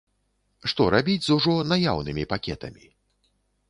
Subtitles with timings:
[0.73, 2.85] Што рабіць з ужо наяўнымі пакетамі?